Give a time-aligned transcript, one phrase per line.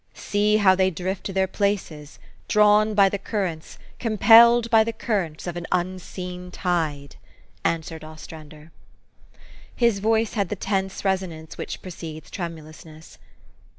[0.13, 2.17] 44 See how they drift to their places,
[2.47, 7.17] drawn by the currents, compelled by the currents, of an unseen tide!"
[7.63, 8.71] answered Ostrander.
[9.75, 13.19] His voice had the tense resonance which precedes tremulousness.